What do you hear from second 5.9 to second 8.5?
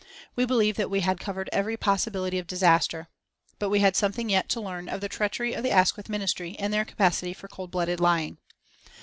Ministry and their capacity for cold blooded lying.